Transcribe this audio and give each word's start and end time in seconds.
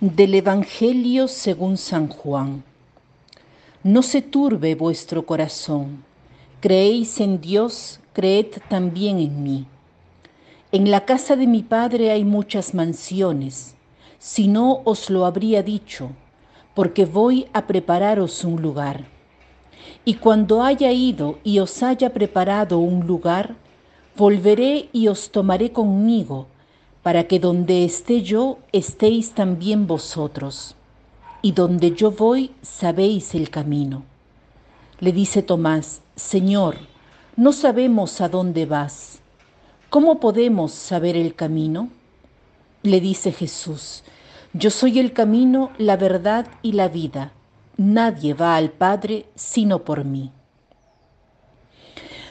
Del 0.00 0.36
Evangelio 0.36 1.26
según 1.26 1.76
San 1.76 2.06
Juan. 2.06 2.62
No 3.82 4.02
se 4.02 4.22
turbe 4.22 4.76
vuestro 4.76 5.26
corazón. 5.26 6.04
Creéis 6.60 7.18
en 7.18 7.40
Dios, 7.40 7.98
creed 8.12 8.46
también 8.68 9.18
en 9.18 9.42
mí. 9.42 9.66
En 10.70 10.92
la 10.92 11.04
casa 11.04 11.34
de 11.34 11.48
mi 11.48 11.64
Padre 11.64 12.12
hay 12.12 12.24
muchas 12.24 12.74
mansiones. 12.74 13.74
Si 14.20 14.46
no 14.46 14.82
os 14.84 15.10
lo 15.10 15.26
habría 15.26 15.64
dicho, 15.64 16.10
porque 16.74 17.04
voy 17.04 17.48
a 17.52 17.66
prepararos 17.66 18.44
un 18.44 18.62
lugar. 18.62 19.04
Y 20.04 20.14
cuando 20.14 20.62
haya 20.62 20.92
ido 20.92 21.40
y 21.42 21.58
os 21.58 21.82
haya 21.82 22.12
preparado 22.14 22.78
un 22.78 23.04
lugar, 23.04 23.56
volveré 24.16 24.90
y 24.92 25.08
os 25.08 25.32
tomaré 25.32 25.72
conmigo 25.72 26.46
para 27.08 27.24
que 27.24 27.38
donde 27.38 27.86
esté 27.86 28.20
yo 28.20 28.58
estéis 28.70 29.30
también 29.32 29.86
vosotros, 29.86 30.74
y 31.40 31.52
donde 31.52 31.92
yo 31.92 32.10
voy 32.10 32.50
sabéis 32.60 33.34
el 33.34 33.48
camino. 33.48 34.02
Le 35.00 35.12
dice 35.12 35.42
Tomás, 35.42 36.02
Señor, 36.16 36.76
no 37.34 37.54
sabemos 37.54 38.20
a 38.20 38.28
dónde 38.28 38.66
vas. 38.66 39.20
¿Cómo 39.88 40.20
podemos 40.20 40.72
saber 40.72 41.16
el 41.16 41.34
camino? 41.34 41.88
Le 42.82 43.00
dice 43.00 43.32
Jesús, 43.32 44.04
yo 44.52 44.68
soy 44.68 44.98
el 44.98 45.14
camino, 45.14 45.70
la 45.78 45.96
verdad 45.96 46.46
y 46.60 46.72
la 46.72 46.88
vida. 46.88 47.32
Nadie 47.78 48.34
va 48.34 48.54
al 48.54 48.70
Padre 48.70 49.24
sino 49.34 49.78
por 49.78 50.04
mí. 50.04 50.30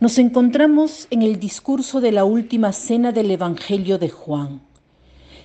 Nos 0.00 0.16
encontramos 0.18 1.08
en 1.10 1.22
el 1.22 1.40
discurso 1.40 2.00
de 2.00 2.12
la 2.12 2.24
última 2.24 2.72
cena 2.72 3.10
del 3.10 3.32
Evangelio 3.32 3.98
de 3.98 4.08
Juan. 4.08 4.60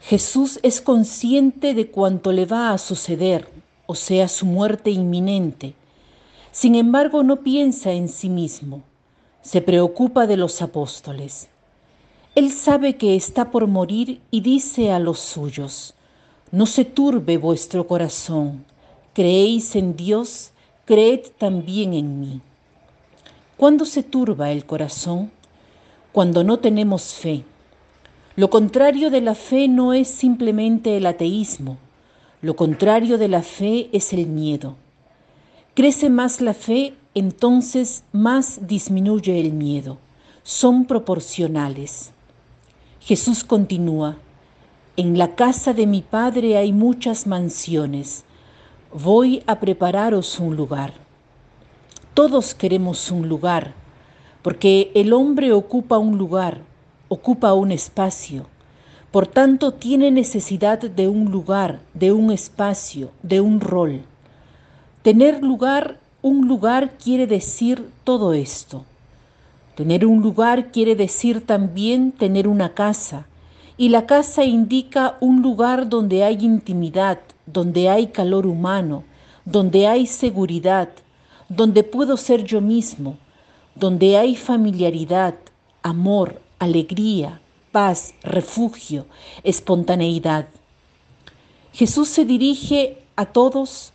Jesús 0.00 0.58
es 0.62 0.80
consciente 0.80 1.74
de 1.74 1.90
cuanto 1.90 2.32
le 2.32 2.46
va 2.46 2.72
a 2.72 2.78
suceder, 2.78 3.46
o 3.84 3.94
sea, 3.94 4.26
su 4.26 4.46
muerte 4.46 4.90
inminente. 4.90 5.74
Sin 6.50 6.76
embargo, 6.76 7.22
no 7.22 7.42
piensa 7.42 7.92
en 7.92 8.08
sí 8.08 8.30
mismo, 8.30 8.80
se 9.42 9.60
preocupa 9.60 10.26
de 10.26 10.38
los 10.38 10.62
apóstoles. 10.62 11.50
Él 12.34 12.50
sabe 12.50 12.96
que 12.96 13.16
está 13.16 13.50
por 13.50 13.66
morir 13.66 14.22
y 14.30 14.40
dice 14.40 14.92
a 14.92 14.98
los 14.98 15.20
suyos, 15.20 15.92
no 16.52 16.64
se 16.64 16.86
turbe 16.86 17.36
vuestro 17.36 17.86
corazón, 17.86 18.64
creéis 19.12 19.76
en 19.76 19.94
Dios, 19.94 20.52
creed 20.86 21.26
también 21.36 21.92
en 21.92 22.18
mí. 22.18 22.40
¿Cuándo 23.58 23.86
se 23.86 24.04
turba 24.04 24.52
el 24.52 24.64
corazón? 24.64 25.32
Cuando 26.12 26.44
no 26.44 26.60
tenemos 26.60 27.14
fe. 27.14 27.42
Lo 28.36 28.50
contrario 28.50 29.10
de 29.10 29.20
la 29.20 29.34
fe 29.34 29.66
no 29.66 29.94
es 29.94 30.06
simplemente 30.06 30.96
el 30.96 31.06
ateísmo. 31.06 31.76
Lo 32.40 32.54
contrario 32.54 33.18
de 33.18 33.26
la 33.26 33.42
fe 33.42 33.88
es 33.92 34.12
el 34.12 34.28
miedo. 34.28 34.76
Crece 35.74 36.08
más 36.08 36.40
la 36.40 36.54
fe, 36.54 36.94
entonces 37.16 38.04
más 38.12 38.60
disminuye 38.68 39.40
el 39.40 39.52
miedo. 39.52 39.98
Son 40.44 40.84
proporcionales. 40.84 42.12
Jesús 43.00 43.42
continúa, 43.42 44.18
en 44.96 45.18
la 45.18 45.34
casa 45.34 45.72
de 45.72 45.88
mi 45.88 46.02
Padre 46.02 46.56
hay 46.58 46.72
muchas 46.72 47.26
mansiones. 47.26 48.22
Voy 48.94 49.42
a 49.48 49.58
prepararos 49.58 50.38
un 50.38 50.54
lugar. 50.54 51.07
Todos 52.18 52.52
queremos 52.52 53.12
un 53.12 53.28
lugar, 53.28 53.74
porque 54.42 54.90
el 54.96 55.12
hombre 55.12 55.52
ocupa 55.52 55.98
un 55.98 56.18
lugar, 56.18 56.62
ocupa 57.06 57.52
un 57.52 57.70
espacio. 57.70 58.46
Por 59.12 59.28
tanto, 59.28 59.74
tiene 59.74 60.10
necesidad 60.10 60.80
de 60.80 61.06
un 61.06 61.30
lugar, 61.30 61.78
de 61.94 62.10
un 62.10 62.32
espacio, 62.32 63.12
de 63.22 63.40
un 63.40 63.60
rol. 63.60 64.00
Tener 65.02 65.44
lugar, 65.44 66.00
un 66.20 66.48
lugar 66.48 66.98
quiere 66.98 67.28
decir 67.28 67.88
todo 68.02 68.32
esto. 68.32 68.84
Tener 69.76 70.04
un 70.04 70.20
lugar 70.20 70.72
quiere 70.72 70.96
decir 70.96 71.46
también 71.46 72.10
tener 72.10 72.48
una 72.48 72.74
casa, 72.74 73.28
y 73.76 73.90
la 73.90 74.06
casa 74.06 74.42
indica 74.42 75.18
un 75.20 75.40
lugar 75.40 75.88
donde 75.88 76.24
hay 76.24 76.38
intimidad, 76.44 77.20
donde 77.46 77.88
hay 77.88 78.08
calor 78.08 78.44
humano, 78.44 79.04
donde 79.44 79.86
hay 79.86 80.08
seguridad, 80.08 80.88
donde 81.48 81.82
puedo 81.82 82.16
ser 82.16 82.44
yo 82.44 82.60
mismo, 82.60 83.16
donde 83.74 84.16
hay 84.16 84.36
familiaridad, 84.36 85.34
amor, 85.82 86.40
alegría, 86.58 87.40
paz, 87.72 88.14
refugio, 88.22 89.06
espontaneidad. 89.44 90.48
Jesús 91.72 92.08
se 92.08 92.24
dirige 92.24 92.98
a 93.16 93.26
todos, 93.26 93.92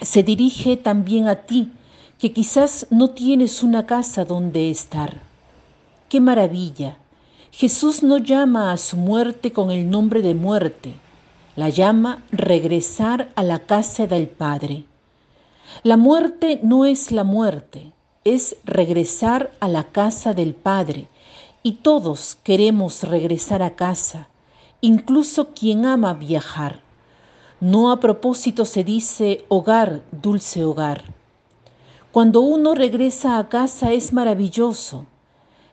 se 0.00 0.22
dirige 0.22 0.76
también 0.76 1.28
a 1.28 1.36
ti, 1.36 1.72
que 2.18 2.32
quizás 2.32 2.86
no 2.90 3.10
tienes 3.10 3.62
una 3.62 3.86
casa 3.86 4.24
donde 4.24 4.70
estar. 4.70 5.22
¡Qué 6.08 6.20
maravilla! 6.20 6.98
Jesús 7.52 8.02
no 8.02 8.18
llama 8.18 8.72
a 8.72 8.76
su 8.76 8.96
muerte 8.96 9.52
con 9.52 9.70
el 9.70 9.90
nombre 9.90 10.22
de 10.22 10.34
muerte, 10.34 10.94
la 11.56 11.68
llama 11.68 12.22
regresar 12.30 13.30
a 13.34 13.42
la 13.42 13.60
casa 13.60 14.06
del 14.06 14.28
Padre. 14.28 14.84
La 15.82 15.96
muerte 15.96 16.60
no 16.62 16.84
es 16.84 17.10
la 17.10 17.24
muerte, 17.24 17.92
es 18.24 18.56
regresar 18.64 19.52
a 19.60 19.68
la 19.68 19.84
casa 19.84 20.34
del 20.34 20.54
Padre. 20.54 21.08
Y 21.62 21.72
todos 21.82 22.38
queremos 22.42 23.02
regresar 23.02 23.62
a 23.62 23.76
casa, 23.76 24.28
incluso 24.80 25.48
quien 25.54 25.84
ama 25.86 26.14
viajar. 26.14 26.80
No 27.60 27.92
a 27.92 28.00
propósito 28.00 28.64
se 28.64 28.84
dice 28.84 29.44
hogar, 29.48 30.02
dulce 30.10 30.64
hogar. 30.64 31.04
Cuando 32.12 32.40
uno 32.40 32.74
regresa 32.74 33.38
a 33.38 33.48
casa 33.48 33.92
es 33.92 34.12
maravilloso. 34.12 35.06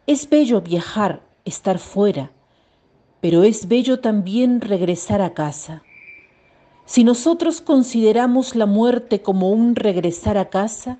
Es 0.05 0.29
bello 0.29 0.61
viajar, 0.61 1.21
estar 1.45 1.79
fuera, 1.79 2.31
pero 3.21 3.43
es 3.43 3.67
bello 3.67 3.99
también 3.99 4.61
regresar 4.61 5.21
a 5.21 5.33
casa. 5.33 5.81
Si 6.87 7.03
nosotros 7.03 7.59
consideramos 7.59 8.55
la 8.55 8.65
muerte 8.65 9.21
como 9.21 9.49
un 9.49 9.75
regresar 9.75 10.37
a 10.37 10.49
casa, 10.49 10.97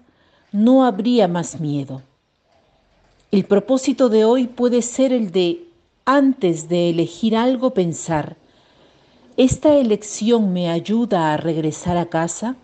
no 0.52 0.84
habría 0.84 1.30
más 1.30 1.62
miedo. 1.62 2.02
El 3.32 3.46
propósito 3.46 4.10
de 4.10 4.26
hoy 4.26 4.48
puede 4.48 4.82
ser 4.82 5.14
el 5.14 5.32
de, 5.32 5.66
antes 6.04 6.68
de 6.68 6.90
elegir 6.90 7.38
algo, 7.38 7.74
pensar, 7.74 8.36
¿esta 9.38 9.76
elección 9.76 10.52
me 10.52 10.70
ayuda 10.70 11.34
a 11.34 11.38
regresar 11.38 11.96
a 11.96 12.08
casa? 12.08 12.58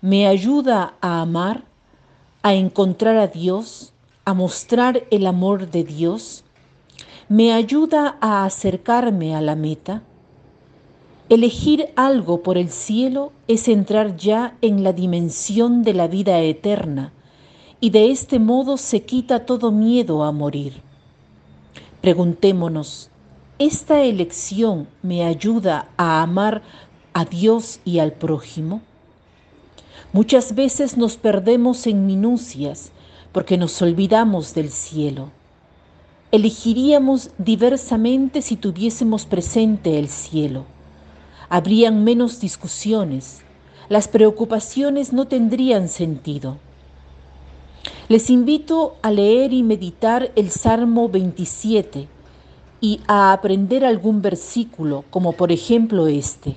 ¿Me 0.00 0.26
ayuda 0.26 0.94
a 1.00 1.20
amar? 1.20 1.62
¿A 2.42 2.54
encontrar 2.54 3.16
a 3.16 3.28
Dios? 3.28 3.92
¿A 4.24 4.34
mostrar 4.34 5.04
el 5.12 5.28
amor 5.28 5.70
de 5.70 5.84
Dios? 5.84 6.42
¿Me 7.28 7.52
ayuda 7.52 8.16
a 8.20 8.44
acercarme 8.44 9.36
a 9.36 9.40
la 9.40 9.54
meta? 9.54 10.02
Elegir 11.28 11.88
algo 11.96 12.44
por 12.44 12.56
el 12.56 12.70
cielo 12.70 13.32
es 13.48 13.66
entrar 13.66 14.16
ya 14.16 14.56
en 14.60 14.84
la 14.84 14.92
dimensión 14.92 15.82
de 15.82 15.92
la 15.92 16.06
vida 16.06 16.38
eterna 16.38 17.12
y 17.80 17.90
de 17.90 18.12
este 18.12 18.38
modo 18.38 18.76
se 18.76 19.02
quita 19.02 19.44
todo 19.44 19.72
miedo 19.72 20.22
a 20.22 20.30
morir. 20.30 20.82
Preguntémonos, 22.00 23.10
¿esta 23.58 24.04
elección 24.04 24.86
me 25.02 25.24
ayuda 25.24 25.88
a 25.96 26.22
amar 26.22 26.62
a 27.12 27.24
Dios 27.24 27.80
y 27.84 27.98
al 27.98 28.12
prójimo? 28.12 28.82
Muchas 30.12 30.54
veces 30.54 30.96
nos 30.96 31.16
perdemos 31.16 31.88
en 31.88 32.06
minucias 32.06 32.92
porque 33.32 33.58
nos 33.58 33.82
olvidamos 33.82 34.54
del 34.54 34.70
cielo. 34.70 35.30
Elegiríamos 36.30 37.30
diversamente 37.36 38.42
si 38.42 38.54
tuviésemos 38.54 39.26
presente 39.26 39.98
el 39.98 40.08
cielo 40.08 40.75
habrían 41.48 42.04
menos 42.04 42.40
discusiones, 42.40 43.42
las 43.88 44.08
preocupaciones 44.08 45.12
no 45.12 45.26
tendrían 45.26 45.88
sentido. 45.88 46.58
Les 48.08 48.30
invito 48.30 48.96
a 49.02 49.10
leer 49.10 49.52
y 49.52 49.62
meditar 49.62 50.32
el 50.36 50.50
Salmo 50.50 51.08
27 51.08 52.08
y 52.80 53.00
a 53.06 53.32
aprender 53.32 53.84
algún 53.84 54.22
versículo, 54.22 55.04
como 55.10 55.32
por 55.32 55.52
ejemplo 55.52 56.06
este. 56.08 56.56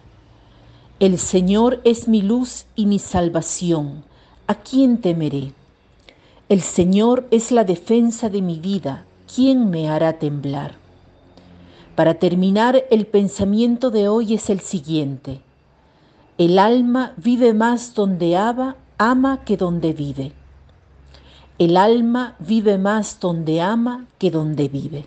El 1.00 1.18
Señor 1.18 1.82
es 1.84 2.08
mi 2.08 2.22
luz 2.22 2.66
y 2.76 2.86
mi 2.86 3.00
salvación. 3.00 4.04
¿A 4.48 4.56
quién 4.56 5.00
temeré? 5.00 5.54
El 6.50 6.62
Señor 6.62 7.28
es 7.30 7.52
la 7.52 7.64
defensa 7.64 8.30
de 8.30 8.42
mi 8.42 8.60
vida. 8.60 9.06
¿Quién 9.34 9.70
me 9.70 9.88
hará 9.88 10.18
temblar? 10.18 10.79
Para 12.00 12.14
terminar, 12.14 12.86
el 12.92 13.08
pensamiento 13.08 13.92
de 13.92 14.08
hoy 14.08 14.34
es 14.34 14.50
el 14.50 14.62
siguiente. 14.62 15.42
El 16.38 16.58
alma 16.58 17.12
vive 17.18 17.54
más 17.54 17.94
donde 17.94 18.38
ama, 18.38 18.78
ama 18.98 19.44
que 19.44 19.58
donde 19.58 19.92
vive. 19.92 20.32
El 21.58 21.76
alma 21.76 22.38
vive 22.40 22.78
más 22.78 23.20
donde 23.20 23.60
ama 23.60 24.06
que 24.18 24.32
donde 24.32 24.70
vive. 24.70 25.04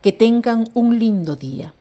Que 0.00 0.12
tengan 0.12 0.66
un 0.72 0.98
lindo 0.98 1.36
día. 1.36 1.74